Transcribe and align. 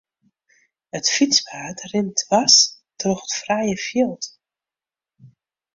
It 0.99 1.07
fytspaad 1.15 1.79
rint 1.91 2.19
dwers 2.23 2.57
troch 2.99 3.23
it 3.27 3.37
frije 3.41 3.77
fjild. 3.85 4.23